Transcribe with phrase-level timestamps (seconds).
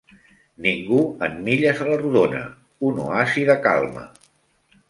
[0.65, 2.41] Ningú en milles a la rodona-
[2.91, 4.09] un oasi de calma.